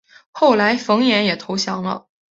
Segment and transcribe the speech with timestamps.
[0.31, 2.07] 后来冯衍也投降了。